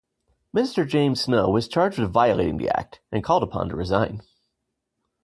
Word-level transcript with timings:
Minister 0.51 0.83
James 0.83 1.21
Snow 1.21 1.51
was 1.51 1.67
charged 1.67 1.99
with 1.99 2.09
violating 2.11 2.57
the 2.57 2.69
act, 2.75 3.01
and 3.11 3.23
called 3.23 3.43
upon 3.43 3.69
to 3.69 3.75
resign. 3.75 4.23